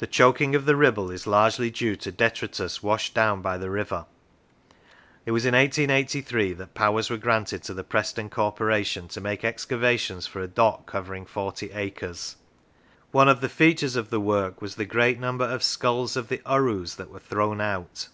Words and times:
The 0.00 0.08
choking 0.08 0.56
of 0.56 0.64
the 0.64 0.74
Ribble 0.74 1.12
is 1.12 1.28
largely 1.28 1.70
due 1.70 1.94
to 1.94 2.10
detritus 2.10 2.82
washed 2.82 3.14
down 3.14 3.40
by 3.40 3.56
the 3.56 3.70
river. 3.70 4.04
It 5.24 5.30
was 5.30 5.46
in 5.46 5.54
1883 5.54 6.54
that 6.54 6.74
powers 6.74 7.08
were 7.08 7.16
granted 7.18 7.62
to 7.62 7.72
the 7.74 7.84
Preston 7.84 8.30
corporation 8.30 9.06
to 9.06 9.20
make 9.20 9.44
excavations 9.44 10.26
for 10.26 10.40
a 10.40 10.48
dock 10.48 10.86
covering 10.86 11.24
forty 11.24 11.70
acres. 11.70 12.34
One 13.12 13.28
of 13.28 13.40
the 13.40 13.48
features 13.48 13.94
of 13.94 14.10
the 14.10 14.18
work 14.18 14.60
was 14.60 14.74
the 14.74 14.84
great 14.86 15.20
number 15.20 15.44
of 15.44 15.62
skulls 15.62 16.16
of 16.16 16.26
the 16.26 16.42
urus 16.50 16.96
that 16.96 17.10
were 17.10 17.20
thrown 17.20 17.60
out. 17.60 18.08